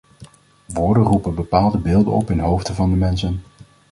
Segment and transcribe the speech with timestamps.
[0.65, 3.41] Woorden roepen bepaalde beelden op in de hoofden van de mensen.